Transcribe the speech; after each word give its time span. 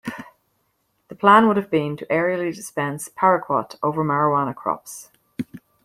The 1.09 1.15
plan 1.15 1.47
would 1.47 1.57
have 1.57 1.69
been 1.69 1.95
to 1.97 2.07
aerially 2.07 2.55
dispense 2.55 3.07
paraquat 3.07 3.75
over 3.83 4.03
marijuana 4.03 4.55
crops. 4.55 5.11